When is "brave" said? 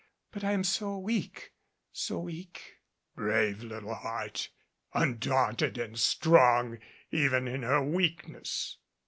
3.15-3.61